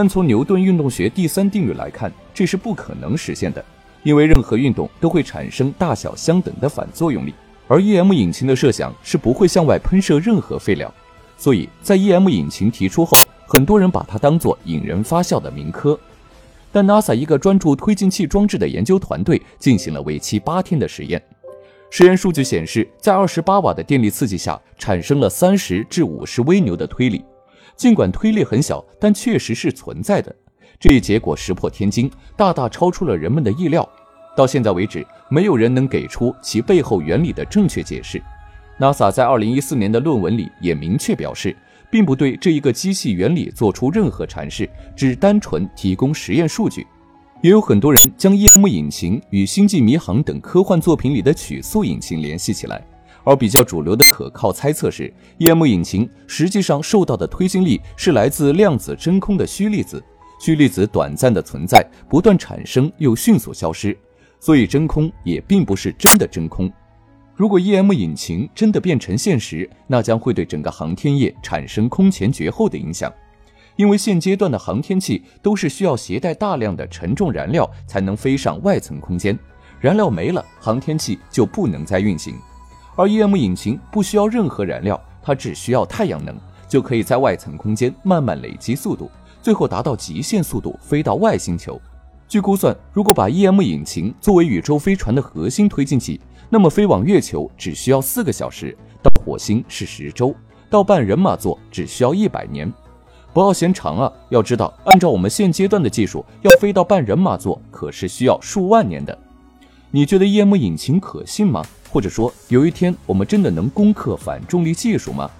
[0.00, 3.62] 但从牛顿运动学第三定律来看，这是不可能实现的，
[4.02, 7.34] 因为任何运动都会产生大小相等的反作用力，
[7.68, 10.90] 而 EM 引擎的设想是不会向外喷射任何废料，
[11.36, 13.14] 所以在 EM 引擎提出后，
[13.46, 16.00] 很多人把它当作引人发笑的民科。
[16.72, 21.22] 但 NASA 一个专注推进器装置的研究团队进行了为期八天的实验，
[21.90, 27.22] 实验数据显示，在二十八瓦的电力刺激下，产生了三十至五十微牛的推力。
[27.80, 30.36] 尽管推力很小，但确实是存在的。
[30.78, 33.88] 这一结果石破天惊，大大超出了人们的意料。
[34.36, 38.22] 到现在为止，没有人能给出其背后原理的正确解释。
[38.78, 41.56] NASA 在二零一四年的论文里也明确表示。
[41.90, 46.86] 并不对这一个机器原理做出任何阐释，只单纯提供实验数据。
[47.42, 52.80] 也有很多人将夜幕引擎与《星际迷航》等科幻作品里的曲速引擎联系起来，
[53.24, 60.02] 而比较主流的可靠猜测是，EM 引擎实际上受到的推进力是来自量子真空的虚粒子，
[60.40, 63.96] 虚粒子短暂的存在，不断产生又迅速消失，
[64.38, 66.72] 所以真空也并不是真的真空。
[67.36, 73.10] 如果 EM 引擎真的变成现实，那将会对整个航天业产生空前绝后的影响。
[73.76, 79.38] 因为现阶段的航天器都是需要携带大量的沉重燃料才能飞上外层空间，
[79.80, 82.34] 燃料没了，航天器就不能再运行。
[83.00, 86.36] 而 EM 引擎不需要任何燃料，它只需要太阳能，
[86.68, 91.80] 就可以在外层空间慢慢累积速度，最后达到极限速度飞到外星球。
[92.28, 96.20] 据估算，如果把 EM 引擎作为宇宙飞船的核心推进器，
[96.50, 100.34] 那么飞往月球只需要四个小时，到火星是十周，
[100.68, 102.70] 到半人马座只需要一百年，
[103.32, 104.12] 不要嫌长啊！
[104.28, 109.18] 要知道，按照我们现阶段的技术，要飞到半人马座可是需要数万年的。
[109.90, 111.64] 你觉得 EM 引擎可信吗？
[111.90, 115.30] 或者说，有一天我们真的能攻克反重力技术吗？